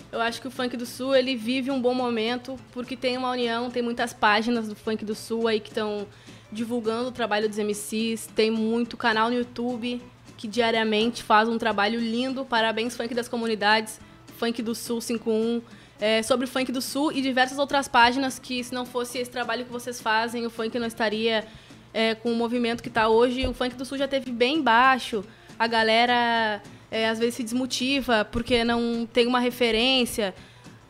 [0.10, 3.30] eu acho que o Funk do Sul ele vive um bom momento porque tem uma
[3.30, 6.08] união, tem muitas páginas do Funk do Sul aí que estão
[6.50, 10.02] divulgando o trabalho dos MCs, tem muito canal no YouTube
[10.38, 12.46] que diariamente faz um trabalho lindo.
[12.46, 14.00] Parabéns, Funk das Comunidades,
[14.38, 15.62] Funk do Sul 51
[16.00, 19.32] é, sobre o funk do sul e diversas outras páginas que, se não fosse esse
[19.32, 21.46] trabalho que vocês fazem, o funk não estaria
[21.94, 23.48] é, com o movimento que está hoje.
[23.48, 25.24] O funk do sul já teve bem baixo,
[25.58, 30.34] a galera é, às vezes se desmotiva porque não tem uma referência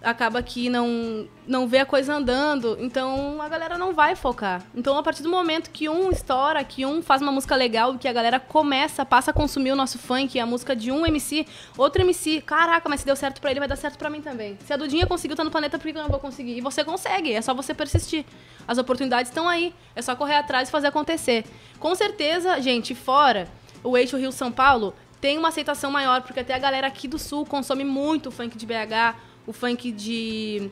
[0.01, 4.63] acaba que não, não vê a coisa andando, então a galera não vai focar.
[4.75, 8.07] Então, a partir do momento que um estoura, que um faz uma música legal, que
[8.07, 11.45] a galera começa, passa a consumir o nosso funk, a música de um MC,
[11.77, 14.57] outro MC, caraca, mas se deu certo para ele, vai dar certo para mim também.
[14.65, 16.57] Se a Dudinha conseguiu estar no planeta, por que eu não vou conseguir?
[16.57, 18.25] E você consegue, é só você persistir.
[18.67, 21.45] As oportunidades estão aí, é só correr atrás e fazer acontecer.
[21.79, 23.47] Com certeza, gente, fora
[23.83, 27.45] o eixo Rio-São Paulo, tem uma aceitação maior, porque até a galera aqui do Sul
[27.45, 29.15] consome muito funk de BH,
[29.47, 30.69] o funk de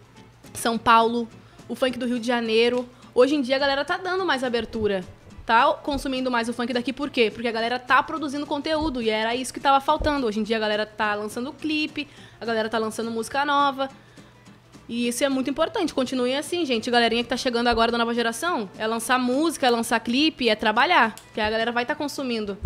[0.53, 1.27] São Paulo,
[1.67, 2.87] o funk do Rio de Janeiro.
[3.15, 5.03] Hoje em dia a galera tá dando mais abertura.
[5.45, 7.31] Tá consumindo mais o funk daqui, por quê?
[7.31, 10.27] Porque a galera tá produzindo conteúdo e era isso que tava faltando.
[10.27, 12.07] Hoje em dia a galera tá lançando clipe,
[12.41, 13.89] a galera tá lançando música nova.
[14.89, 15.93] E isso é muito importante.
[15.93, 16.91] Continuem assim, gente.
[16.91, 20.55] Galerinha que tá chegando agora da nova geração, é lançar música, é lançar clipe, é
[20.55, 21.15] trabalhar.
[21.33, 22.57] Que a galera vai estar tá consumindo.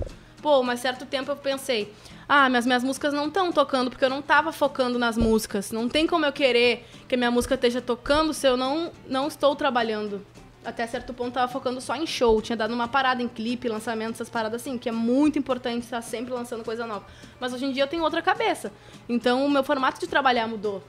[0.41, 1.93] Pô, mas certo tempo eu pensei,
[2.28, 5.71] ah, minhas, minhas músicas não estão tocando porque eu não estava focando nas músicas.
[5.71, 9.28] Não tem como eu querer que a minha música esteja tocando se eu não, não
[9.28, 10.25] estou trabalhando.
[10.63, 14.15] Até certo ponto tava focando só em show, tinha dado uma parada em clipe, lançamento,
[14.15, 17.06] essas paradas assim, que é muito importante estar sempre lançando coisa nova.
[17.39, 18.71] Mas hoje em dia eu tenho outra cabeça.
[19.08, 20.84] Então o meu formato de trabalhar mudou.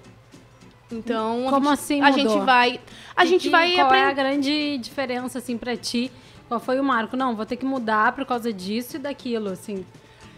[0.92, 2.08] Então, como a gente, assim mudou?
[2.08, 2.80] a gente vai
[3.16, 6.10] a gente vai qual é a grande diferença assim para ti?
[6.50, 7.16] Qual foi o marco?
[7.16, 9.86] Não, vou ter que mudar por causa disso e daquilo, assim.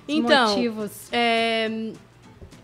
[0.07, 1.09] Então, motivos.
[1.11, 1.91] É,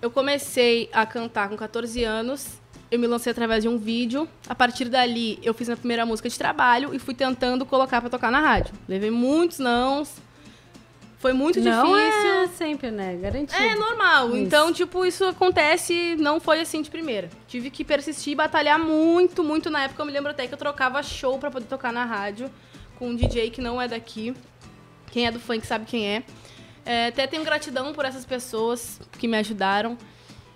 [0.03, 2.61] eu comecei a cantar com 14 anos.
[2.91, 4.29] Eu me lancei através de um vídeo.
[4.47, 8.11] A partir dali, eu fiz minha primeira música de trabalho e fui tentando colocar para
[8.11, 8.75] tocar na rádio.
[8.87, 10.15] Levei muitos nãos.
[11.19, 12.31] Foi muito não difícil.
[12.43, 13.17] É sempre, né?
[13.17, 13.63] Garantido.
[13.63, 14.29] É normal.
[14.29, 14.37] Isso.
[14.37, 17.31] Então, tipo, isso acontece, não foi assim de primeira.
[17.49, 19.71] Tive que persistir e batalhar muito, muito.
[19.71, 22.51] Na época, eu me lembro até que eu trocava show para poder tocar na rádio
[22.99, 24.35] com um DJ que não é daqui.
[25.11, 26.23] Quem é do funk sabe quem é.
[26.85, 29.97] É, até tenho gratidão por essas pessoas que me ajudaram.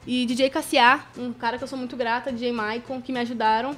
[0.07, 3.77] E DJ Cassiá, um cara que eu sou muito grata, DJ Maicon, que me ajudaram.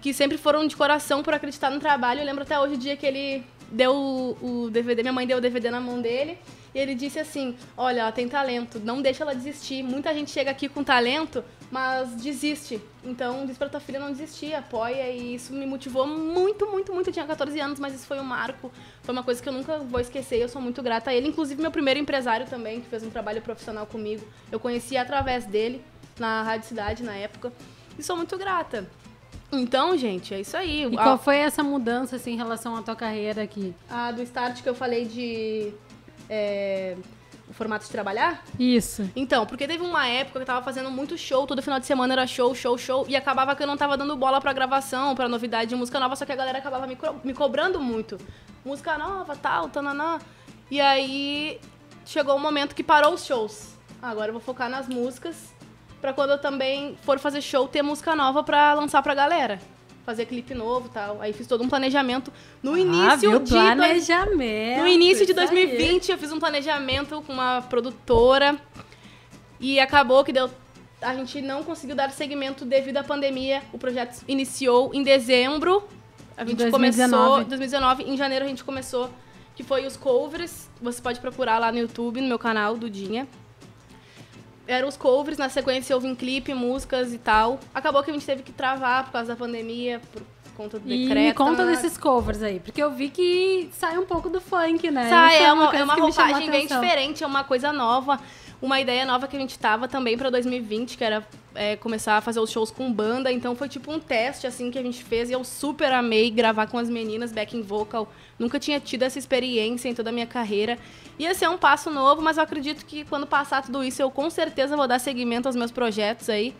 [0.00, 2.20] Que sempre foram de coração por acreditar no trabalho.
[2.20, 5.40] Eu lembro até hoje o dia que ele deu o DVD, minha mãe deu o
[5.40, 6.38] DVD na mão dele.
[6.74, 9.82] E ele disse assim: Olha, ela tem talento, não deixa ela desistir.
[9.82, 12.80] Muita gente chega aqui com talento, mas desiste.
[13.04, 15.08] Então diz pra tua filha não desistir, apoia.
[15.10, 17.10] E isso me motivou muito, muito, muito.
[17.10, 18.72] Eu tinha 14 anos, mas isso foi um marco.
[19.02, 20.40] Foi uma coisa que eu nunca vou esquecer.
[20.40, 21.28] Eu sou muito grata a ele.
[21.28, 24.26] Inclusive, meu primeiro empresário também, que fez um trabalho profissional comigo.
[24.50, 25.80] Eu conheci através dele,
[26.18, 27.52] na Rádio Cidade, na época.
[27.96, 28.88] E sou muito grata.
[29.52, 30.84] Então, gente, é isso aí.
[30.84, 33.72] E qual foi essa mudança assim, em relação à tua carreira aqui?
[33.88, 35.72] A do start que eu falei de
[36.28, 36.96] é,
[37.48, 38.42] o formato de trabalhar?
[38.58, 39.10] Isso.
[39.14, 42.14] Então, porque teve uma época que eu tava fazendo muito show, todo final de semana
[42.14, 45.28] era show, show, show, e acabava que eu não tava dando bola pra gravação, pra
[45.28, 48.18] novidade de música nova, só que a galera acabava me, co me cobrando muito.
[48.64, 50.18] Música nova, tal, tananã.
[50.70, 51.60] E aí
[52.04, 53.74] chegou um momento que parou os shows.
[54.02, 55.54] Ah, agora eu vou focar nas músicas,
[56.00, 59.60] pra quando eu também for fazer show, ter música nova pra lançar pra galera
[60.04, 61.20] fazer clipe novo tal.
[61.20, 62.32] Aí fiz todo um planejamento.
[62.62, 63.38] No ah, início viu?
[63.40, 63.50] de.
[63.50, 64.80] Planejamento.
[64.80, 66.14] No início de 2020, aí.
[66.14, 68.56] eu fiz um planejamento com uma produtora.
[69.58, 70.50] E acabou que deu.
[71.00, 73.62] a gente não conseguiu dar segmento devido à pandemia.
[73.72, 75.82] O projeto iniciou em dezembro.
[76.36, 77.22] A gente 2019.
[77.22, 79.08] começou 2019, em janeiro a gente começou,
[79.54, 80.68] que foi os covers.
[80.82, 83.28] Você pode procurar lá no YouTube, no meu canal, Dudinha.
[84.66, 87.60] Eram os covers, na sequência houve um clipe, músicas e tal.
[87.74, 90.22] Acabou que a gente teve que travar por causa da pandemia, por
[90.56, 91.26] conta do E decreto.
[91.26, 91.70] me conta tá?
[91.70, 95.08] desses covers aí, porque eu vi que sai um pouco do funk, né?
[95.10, 98.18] Sai, é uma, é uma roupagem bem diferente, é uma coisa nova.
[98.64, 101.22] Uma ideia nova que a gente tava também pra 2020, que era
[101.54, 103.30] é, começar a fazer os shows com banda.
[103.30, 105.28] Então foi tipo um teste, assim, que a gente fez.
[105.28, 108.10] E eu super amei gravar com as meninas, backing vocal.
[108.38, 110.78] Nunca tinha tido essa experiência em toda a minha carreira.
[111.18, 114.30] Ia ser um passo novo, mas eu acredito que quando passar tudo isso, eu com
[114.30, 116.54] certeza vou dar seguimento aos meus projetos aí.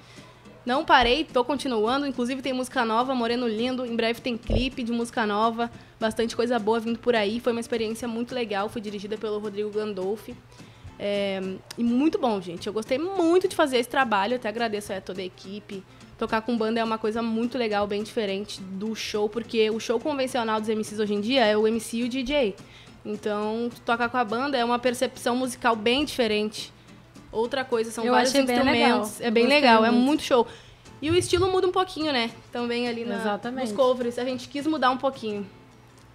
[0.66, 2.06] Não parei, tô continuando.
[2.06, 3.86] Inclusive tem música nova, Moreno Lindo.
[3.86, 5.70] Em breve tem clipe de música nova.
[5.98, 7.40] Bastante coisa boa vindo por aí.
[7.40, 8.68] Foi uma experiência muito legal.
[8.68, 10.36] Foi dirigida pelo Rodrigo Gandolfi.
[10.98, 11.40] É,
[11.76, 12.66] e muito bom, gente.
[12.66, 14.36] Eu gostei muito de fazer esse trabalho.
[14.36, 15.82] Até agradeço a toda a equipe.
[16.18, 19.98] Tocar com banda é uma coisa muito legal, bem diferente do show, porque o show
[19.98, 22.54] convencional dos MCs hoje em dia é o MC e o DJ.
[23.04, 26.72] Então, tocar com a banda é uma percepção musical bem diferente.
[27.32, 29.18] Outra coisa, são Eu vários bem instrumentos.
[29.18, 29.26] legal.
[29.26, 30.04] É bem Gostei legal, é muito.
[30.04, 30.46] muito show.
[31.02, 32.30] E o estilo muda um pouquinho, né?
[32.52, 33.64] Também ali na, Exatamente.
[33.68, 34.18] nos covers.
[34.18, 35.44] A gente quis mudar um pouquinho.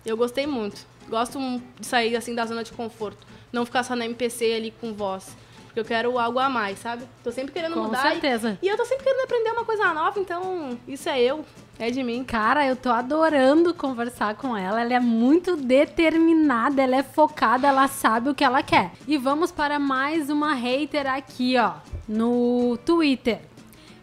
[0.05, 0.87] Eu gostei muito.
[1.09, 1.37] Gosto
[1.79, 3.27] de sair assim da zona de conforto.
[3.51, 5.35] Não ficar só na MPC ali com voz.
[5.65, 7.03] Porque eu quero algo a mais, sabe?
[7.23, 8.07] Tô sempre querendo Com mudar.
[8.07, 8.57] e- certeza.
[8.61, 11.45] E, eu tô sempre querendo aprender uma coisa nova, então isso é eu.
[11.77, 12.23] É de mim.
[12.25, 14.81] Cara, eu tô adorando conversar com ela.
[14.81, 18.91] Ela é muito determinada, ela é focada, ela sabe o que ela quer.
[19.07, 21.73] E vamos para mais uma hater aqui, ó,
[22.07, 23.39] no Twitter.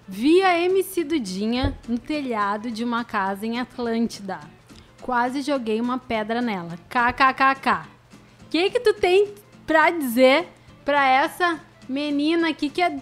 [0.09, 4.38] Via MC Dudinha no telhado de uma casa em Atlântida.
[5.02, 6.78] Quase joguei uma pedra nela.
[6.88, 7.88] KKKK.
[8.46, 9.35] O que que tu tem
[9.66, 10.48] pra dizer
[10.85, 12.96] pra essa menina aqui que é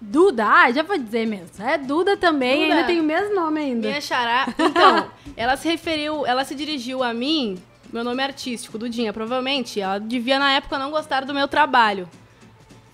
[0.00, 0.46] Duda?
[0.46, 1.48] Ah, já vou dizer mesmo.
[1.58, 2.74] É Duda também, Duda.
[2.74, 3.88] ainda tem o mesmo nome ainda.
[3.88, 4.46] Minha xará.
[4.58, 7.56] Então, ela se referiu, ela se dirigiu a mim,
[7.92, 9.12] meu nome é artístico, Dudinha.
[9.12, 12.08] Provavelmente ela devia na época não gostar do meu trabalho.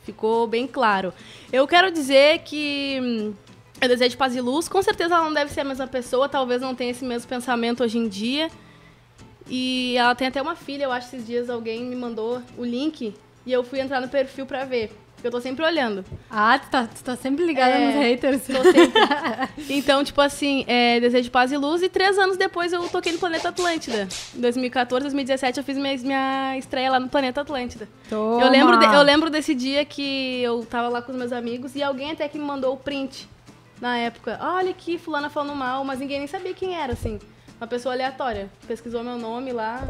[0.05, 1.13] Ficou bem claro.
[1.53, 3.35] Eu quero dizer que hum,
[3.81, 4.69] eu desejo paz e luz.
[4.69, 7.83] Com certeza ela não deve ser a mesma pessoa, talvez não tenha esse mesmo pensamento
[7.83, 8.49] hoje em dia.
[9.49, 13.15] E ela tem até uma filha, eu acho esses dias alguém me mandou o link
[13.45, 14.93] e eu fui entrar no perfil pra ver.
[15.15, 16.05] Porque eu tô sempre olhando.
[16.29, 18.43] Ah, tu tá, tu tá sempre ligada É, nos haters.
[18.45, 18.93] Tô sempre.
[19.71, 21.81] Então, tipo assim, é, Desejo de Paz e Luz.
[21.81, 24.09] E três anos depois eu toquei no Planeta Atlântida.
[24.35, 27.89] Em 2014, 2017 eu fiz minha, minha estreia lá no Planeta Atlântida.
[28.11, 28.41] Toma.
[28.43, 31.77] Eu lembro, de- eu lembro desse dia que eu tava lá com os meus amigos
[31.77, 33.29] e alguém até que me mandou o print
[33.81, 34.41] na época.
[34.43, 37.21] Olha aqui, fulana falando mal, mas ninguém nem sabia quem era, assim.
[37.63, 38.51] Uma pessoa aleatória.
[38.67, 39.89] Pesquisou meu nome lá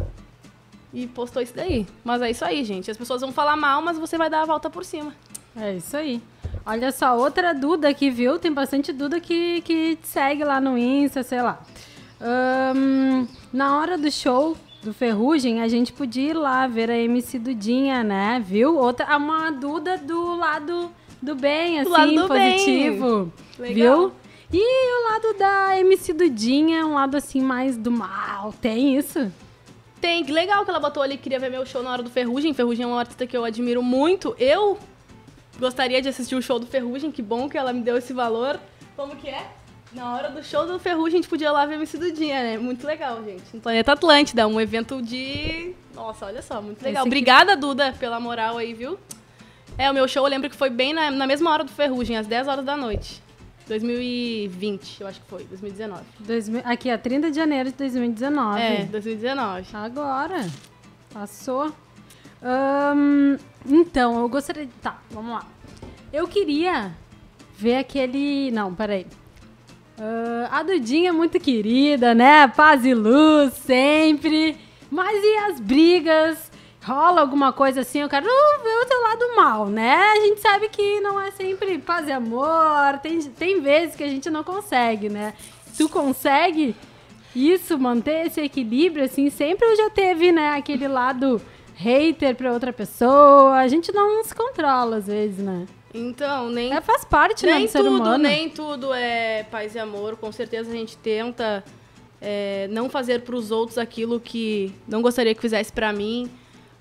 [0.93, 1.87] e postou isso daí.
[2.05, 2.91] Mas é isso aí, gente.
[2.91, 5.15] As pessoas vão falar mal, mas você vai dar a volta por cima.
[5.57, 6.21] É isso aí.
[6.67, 8.39] Olha só, outra Duda aqui, viu?
[8.39, 11.63] Tem bastante Duda que, que te segue lá no Insta, sei lá.
[12.21, 17.39] Ahn, na hora do show do Ferrugem, a gente podia ir lá ver a MC
[17.39, 18.39] Dudinha, né?
[18.45, 18.77] Viu?
[18.77, 20.91] Outra, uma Duda do lado
[21.23, 22.53] do bem, assim, lado do bem.
[22.53, 23.33] positivo.
[23.59, 23.75] Legal.
[23.75, 24.22] Viu?
[24.53, 28.53] E o lado da MC Dudinha, um lado assim mais do mal.
[28.61, 29.33] Tem isso?
[30.01, 32.53] Tem, que legal que ela botou ali, queria ver meu show na hora do Ferrugem.
[32.53, 34.35] Ferrugem é uma artista que eu admiro muito.
[34.39, 34.79] Eu
[35.59, 38.59] gostaria de assistir o show do Ferrugem, que bom que ela me deu esse valor.
[38.97, 39.47] Como que é?
[39.93, 42.59] Na hora do show do Ferrugem, a gente podia ir lá ver MC Dudinha, né?
[42.59, 43.43] Muito legal, gente.
[43.55, 45.75] No Planeta Atlântida, um evento de...
[45.95, 47.03] Nossa, olha só, muito legal.
[47.03, 48.99] Aqui- Obrigada, Duda, pela moral aí, viu?
[49.79, 52.17] É, o meu show eu lembro que foi bem na, na mesma hora do Ferrugem,
[52.17, 53.23] às 10 horas da noite.
[53.69, 56.03] 2020, eu acho que foi, 2019.
[56.21, 58.61] 2000 aqui, ó, 30 de janeiro de 2019.
[58.61, 59.67] É, 2019.
[59.73, 60.47] Agora.
[61.13, 61.73] Passou.
[62.43, 64.73] Ahn, então, eu gostaria de.
[64.83, 65.47] Tá, vamos lá.
[66.13, 66.93] Eu queria
[67.57, 68.51] ver aquele.
[68.51, 69.07] Não, peraí.
[69.99, 72.49] Ah, a Dudinha é muito querida, né?
[72.49, 74.57] Paz e luz sempre.
[74.91, 76.52] Mas e as brigas?
[76.85, 78.01] Rola alguma coisa assim?
[78.01, 79.95] Eu quero uh, ver o teu lado mal, né?
[79.95, 82.99] A gente sabe que não é sempre paz e amor.
[83.03, 85.33] Tem, tem vezes que a gente não consegue, né?
[85.77, 86.75] Tu consegue
[87.35, 91.41] isso, manter esse equilíbrio, assim, sempre já teve, né, aquele lado
[91.77, 93.55] hater pra outra pessoa.
[93.55, 95.67] A gente não se controla às vezes, né?
[95.95, 98.19] Então, nem É, faz parte, né, nem do ser tudo, humano.
[98.19, 100.17] nem tudo é paz e amor.
[100.17, 101.63] Com certeza a gente tenta
[102.21, 106.29] é, não fazer para os outros aquilo que não gostaria que fizesse para mim.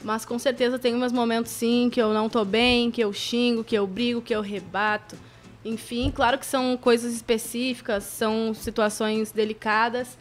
[0.04, 3.64] Mas com certeza tem meus momentos sim que eu não tô bem, que eu xingo,
[3.64, 5.16] que eu brigo, que eu rebato.
[5.64, 10.18] Enfim, claro que são coisas específicas, são situações delicadas.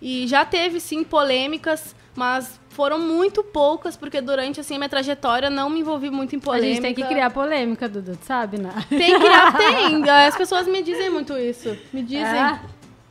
[0.00, 5.50] E já teve, sim, polêmicas, mas foram muito poucas, porque durante, assim, a minha trajetória
[5.50, 6.74] não me envolvi muito em A polêmica.
[6.74, 8.72] gente tem que criar polêmica, Dudu, tu sabe, né?
[8.88, 10.08] Tem que criar, tem.
[10.08, 11.76] As pessoas me dizem muito isso.
[11.92, 12.22] Me dizem.
[12.22, 12.60] É,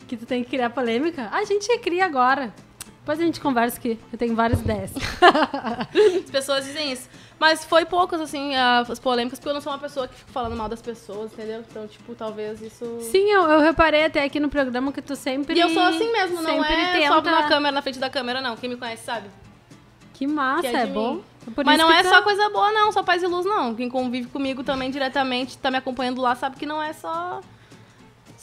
[0.08, 1.30] que tu tem que criar polêmica.
[1.32, 2.54] A gente cria agora.
[3.08, 3.98] Depois a gente conversa aqui.
[4.12, 4.92] Eu tenho várias ideias.
[6.26, 7.08] As pessoas dizem isso.
[7.40, 10.58] Mas foi poucas, assim, as polêmicas, porque eu não sou uma pessoa que fica falando
[10.58, 11.64] mal das pessoas, entendeu?
[11.70, 12.98] Então, tipo, talvez isso.
[13.10, 15.56] Sim, eu, eu reparei até aqui no programa que tu sempre.
[15.56, 18.10] E eu sou assim mesmo, não sempre é só tenta- na câmera, na frente da
[18.10, 18.58] câmera, não.
[18.58, 19.30] Quem me conhece sabe.
[20.14, 21.14] Que massa, Que é, é bom.
[21.14, 21.24] mim.
[21.56, 23.74] Por Mas não que é tu- só coisa boa, não, só paz e luz, não.
[23.74, 27.40] Quem convive comigo também diretamente, tá me acompanhando lá, sabe que não é só.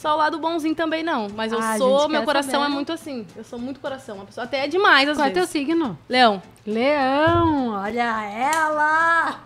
[0.05, 1.27] Só o lado bonzinho também, não.
[1.35, 2.65] Mas eu Ah, sou, gente meu coração saber.
[2.65, 3.25] é muito assim.
[3.35, 4.17] Eu sou muito coração.
[4.17, 5.49] Uma pessoa até é demais, às Qual é teu vezes.
[5.49, 5.97] signo?
[6.07, 6.43] Leão.
[6.63, 9.39] Leão, olha ela!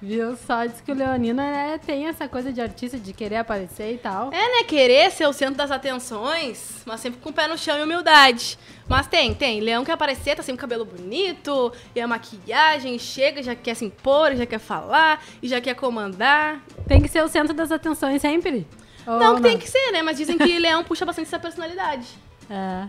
[0.00, 0.66] Viu só?
[0.66, 4.32] Diz que o Leonino né, tem essa coisa de artista, de querer aparecer e tal.
[4.32, 4.64] É, né?
[4.66, 8.58] Querer ser o centro das atenções, mas sempre com o pé no chão e humildade.
[8.88, 9.60] Mas tem, tem.
[9.60, 13.74] Leão quer aparecer, tá sempre com o cabelo bonito, e a maquiagem, chega, já quer
[13.76, 16.60] se impor, já quer falar, e já quer comandar.
[16.88, 18.66] Tem que ser o centro das atenções sempre.
[19.06, 20.02] Ou não que tem que ser, né?
[20.02, 22.06] Mas dizem que leão puxa bastante essa personalidade.
[22.50, 22.84] É.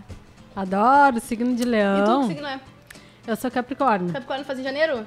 [0.54, 2.22] Adoro signo de E tu, leão.
[2.28, 2.60] que signo é?
[3.26, 4.12] Eu sou Capricórnio.
[4.12, 5.06] Capricórnio faz em janeiro?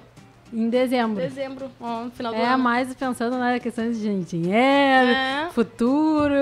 [0.52, 1.22] Em dezembro.
[1.22, 2.64] Dezembro, ó, no final do É, ano.
[2.64, 5.50] mais pensando nas questões de dinheiro, É.
[5.52, 6.34] futuro.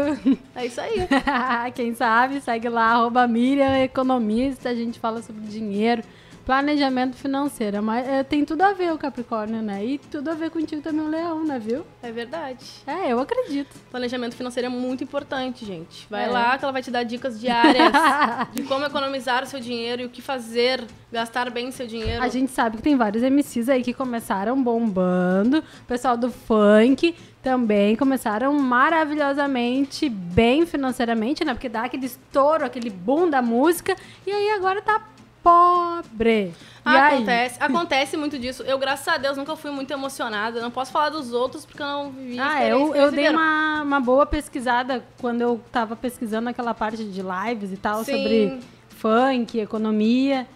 [0.55, 1.07] É isso aí.
[1.73, 4.69] Quem sabe, segue lá, arroba Miriam Economista.
[4.69, 6.03] A gente fala sobre dinheiro,
[6.45, 7.81] planejamento financeiro.
[7.81, 9.83] Mas é, tem tudo a ver o Capricórnio, né?
[9.83, 11.85] E tudo a ver contigo também o Leão, né, viu?
[12.03, 12.65] É verdade.
[12.85, 13.75] É, eu acredito.
[13.91, 16.05] Planejamento financeiro é muito importante, gente.
[16.09, 16.27] Vai É.
[16.29, 17.91] lá que ela vai te dar dicas diárias
[18.53, 22.23] de como economizar o seu dinheiro e o que fazer, gastar bem seu dinheiro.
[22.23, 25.59] A gente sabe que tem vários MCs aí que começaram bombando.
[25.59, 31.53] O pessoal do funk também começaram maravilhosamente bem financeiramente, né?
[31.53, 33.95] Porque dá aquele estouro, aquele boom da música.
[34.25, 34.99] E aí agora tá
[35.45, 36.51] pobre.
[36.83, 37.13] Aí?
[37.15, 38.63] Acontece, acontece muito disso.
[38.63, 40.57] Eu, graças a Deus, nunca fui muito emocionada.
[40.57, 42.39] Eu não posso falar dos outros porque eu não vivi.
[42.39, 47.21] Ah, eu, eu dei uma, uma boa pesquisada quando eu tava pesquisando aquela parte de
[47.21, 48.11] lives e tal, Sim.
[48.11, 50.47] sobre funk, economia.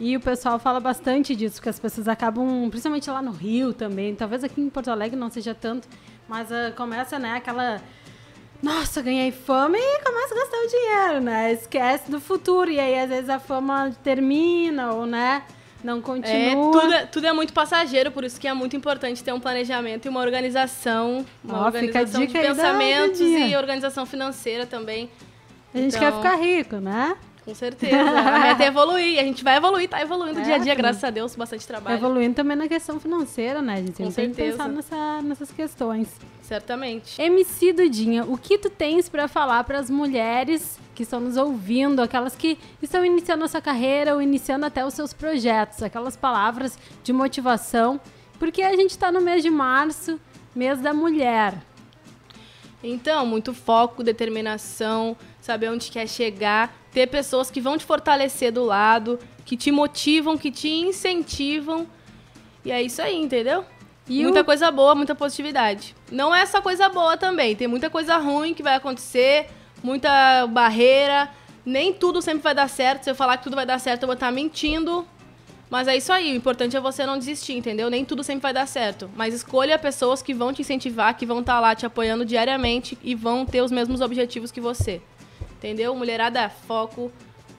[0.00, 4.14] E o pessoal fala bastante disso, que as pessoas acabam, principalmente lá no Rio também,
[4.14, 5.88] talvez aqui em Porto Alegre não seja tanto,
[6.28, 7.82] mas ah, começa, né, aquela.
[8.62, 11.52] Nossa, ganhei fama e começa a gastar o dinheiro, né?
[11.52, 12.70] Esquece do futuro.
[12.70, 15.42] E aí, às vezes, a fama termina ou, né,
[15.82, 16.72] não É, continua.
[16.72, 20.06] tudo, é, tudo é muito passageiro, por isso que é muito importante ter um planejamento
[20.06, 21.24] e uma organização.
[21.44, 25.08] Uma a organização de pensamentos e organização financeira também.
[25.72, 27.16] A gente Então- quer ficar rico, né?
[27.48, 27.96] Com certeza.
[27.98, 29.18] A meta é evoluir.
[29.18, 31.96] A gente vai evoluir, tá evoluindo É, dia a dia, graças a Deus, bastante trabalho.
[31.96, 33.72] Evoluindo também na questão financeira, né?
[33.72, 34.58] A gente Com tem que certeza.
[34.58, 36.08] pensar nessa- nessas questões.
[36.42, 37.18] Certamente.
[37.20, 42.36] MC Dudinha, o que tu tens pra falar pras mulheres que estão nos ouvindo, aquelas
[42.36, 47.14] que estão iniciando a sua carreira ou iniciando até os seus projetos, aquelas palavras de
[47.14, 47.98] motivação,
[48.38, 50.20] porque a gente tá no mês de março,
[50.54, 51.54] mês da mulher.
[52.84, 58.64] Então, muito foco, determinação, saber onde quer chegar, ter pessoas que vão te fortalecer do
[58.64, 61.86] lado, que te motivam, que te incentivam.
[62.64, 63.64] E é isso aí, entendeu?
[64.08, 65.94] E muita o- coisa boa, muita positividade.
[66.10, 69.46] Não é só coisa boa também, tem muita coisa ruim que vai acontecer,
[69.82, 71.30] muita barreira.
[71.64, 73.04] Nem tudo sempre vai dar certo.
[73.04, 75.06] Se eu falar que tudo vai dar certo, eu vou estar mentindo.
[75.70, 77.90] Mas é isso aí, o importante é você não desistir, entendeu?
[77.90, 79.10] Nem tudo sempre vai dar certo.
[79.14, 83.14] Mas escolha pessoas que vão te incentivar, que vão estar lá te apoiando diariamente e
[83.14, 85.02] vão ter os mesmos objetivos que você.
[85.58, 85.94] Entendeu?
[85.94, 87.12] Mulherada, foco.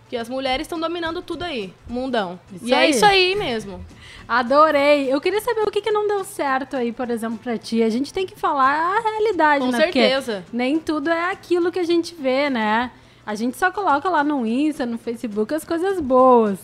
[0.10, 2.40] Que as mulheres estão dominando tudo aí, mundão.
[2.52, 2.90] Isso e é aí.
[2.90, 3.86] isso aí mesmo.
[4.28, 5.12] Adorei!
[5.14, 7.84] Eu queria saber o que, que não deu certo aí, por exemplo, pra ti.
[7.84, 9.84] A gente tem que falar a realidade, Com né?
[9.84, 10.44] Porque certeza.
[10.52, 12.90] nem tudo é aquilo que a gente vê, né?
[13.24, 16.58] A gente só coloca lá no Insta, no Facebook as coisas boas.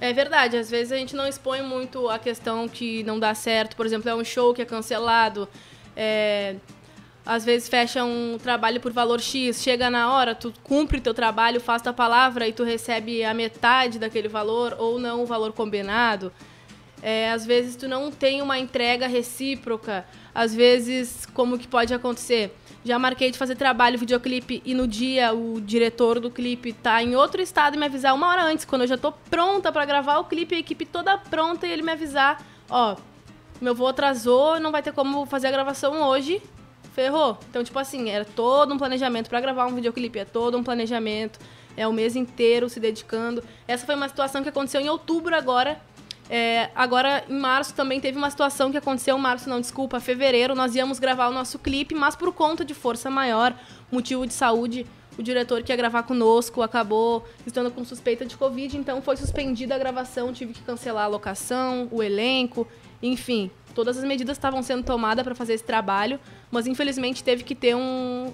[0.00, 3.76] É verdade, às vezes a gente não expõe muito a questão que não dá certo.
[3.76, 5.46] Por exemplo, é um show que é cancelado.
[5.94, 6.54] é,
[7.28, 11.60] Às vezes fecha um trabalho por valor X, chega na hora, tu cumpre teu trabalho,
[11.60, 16.32] faz tua palavra e tu recebe a metade daquele valor ou não o valor combinado.
[17.02, 20.06] É, às vezes tu não tem uma entrega recíproca.
[20.34, 22.56] Às vezes, como que pode acontecer?
[22.82, 27.14] Já marquei de fazer trabalho, videoclipe, e no dia o diretor do clipe tá em
[27.14, 30.16] outro estado e me avisar uma hora antes, quando eu já tô pronta pra gravar
[30.16, 32.96] o clipe, a equipe toda pronta, e ele me avisar, ó,
[33.60, 36.40] meu voo atrasou, não vai ter como fazer a gravação hoje,
[36.98, 37.38] ferrou.
[37.48, 41.38] Então, tipo assim, era todo um planejamento pra gravar um videoclipe, é todo um planejamento,
[41.76, 43.44] é o mês inteiro se dedicando.
[43.68, 45.80] Essa foi uma situação que aconteceu em outubro agora,
[46.28, 50.74] é, agora, em março, também teve uma situação que aconteceu, março não, desculpa, fevereiro, nós
[50.74, 53.54] íamos gravar o nosso clipe, mas por conta de força maior,
[53.92, 54.84] motivo de saúde,
[55.16, 59.76] o diretor que ia gravar conosco acabou estando com suspeita de Covid, então foi suspendida
[59.76, 62.66] a gravação, tive que cancelar a locação, o elenco,
[63.00, 63.50] enfim.
[63.78, 66.18] Todas as medidas estavam sendo tomadas para fazer esse trabalho,
[66.50, 68.32] mas infelizmente teve que ter um,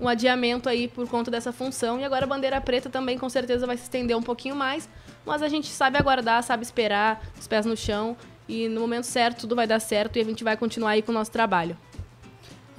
[0.00, 2.00] um adiamento aí por conta dessa função.
[2.00, 4.88] E agora a bandeira preta também com certeza vai se estender um pouquinho mais,
[5.26, 8.16] mas a gente sabe aguardar, sabe esperar, os pés no chão.
[8.48, 11.12] E no momento certo tudo vai dar certo e a gente vai continuar aí com
[11.12, 11.76] o nosso trabalho.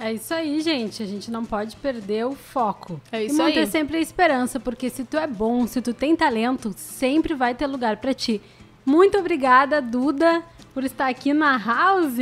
[0.00, 1.04] É isso aí, gente.
[1.04, 3.00] A gente não pode perder o foco.
[3.12, 3.66] É isso e manter aí.
[3.68, 7.68] sempre a esperança, porque se tu é bom, se tu tem talento, sempre vai ter
[7.68, 8.42] lugar pra ti.
[8.84, 10.42] Muito obrigada, Duda,
[10.72, 12.16] por estar aqui na House.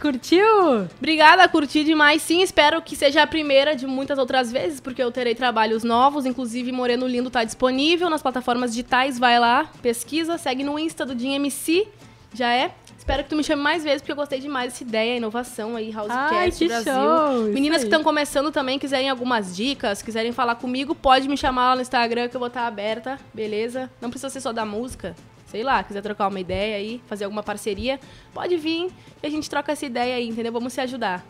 [0.00, 0.88] Curtiu?
[0.98, 2.22] Obrigada, curti demais.
[2.22, 6.26] Sim, espero que seja a primeira de muitas outras vezes, porque eu terei trabalhos novos.
[6.26, 9.18] Inclusive, Moreno Lindo tá disponível nas plataformas digitais.
[9.18, 11.86] Vai lá, pesquisa, segue no Insta do Dinho MC.
[12.34, 12.72] Já é.
[12.98, 15.94] Espero que tu me chame mais vezes, porque eu gostei demais dessa ideia, inovação aí,
[15.94, 16.92] Housecast Ai, que Brasil.
[16.92, 21.68] show, Meninas que estão começando também, quiserem algumas dicas, quiserem falar comigo, pode me chamar
[21.68, 23.88] lá no Instagram que eu vou estar aberta, beleza?
[24.00, 25.14] Não precisa ser só da música.
[25.56, 27.98] Sei lá, quiser trocar uma ideia aí, fazer alguma parceria,
[28.34, 28.90] pode vir
[29.22, 30.52] e a gente troca essa ideia aí, entendeu?
[30.52, 31.24] Vamos se ajudar.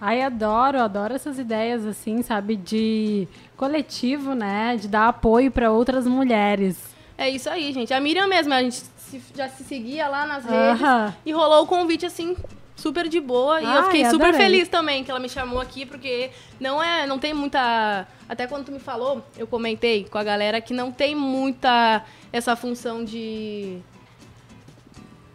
[0.00, 6.06] Ai, adoro, adoro essas ideias assim, sabe, de coletivo, né, de dar apoio pra outras
[6.06, 6.94] mulheres.
[7.18, 7.92] É isso aí, gente.
[7.92, 8.80] A Miriam mesmo, a gente
[9.34, 11.12] já se seguia lá nas redes Aham.
[11.26, 12.36] e rolou o convite assim
[12.76, 14.46] super de boa e eu fiquei super adorei.
[14.46, 18.66] feliz também que ela me chamou aqui porque não é, não tem muita, até quando
[18.66, 23.78] tu me falou, eu comentei com a galera que não tem muita essa função de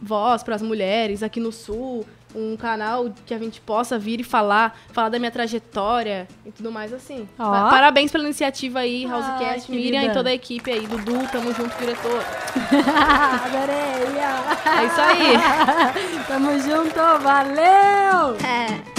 [0.01, 2.05] voz para as mulheres aqui no sul,
[2.35, 6.71] um canal que a gente possa vir e falar, falar da minha trajetória e tudo
[6.71, 7.27] mais assim.
[7.35, 9.71] Pa- Parabéns pela iniciativa aí, Housecast.
[9.71, 12.23] Miriam e toda a equipe aí, Dudu, tamo junto, diretor.
[13.45, 13.89] Adorei!
[14.79, 16.23] É isso aí.
[16.27, 18.35] Tamo junto, valeu!
[18.45, 18.98] É.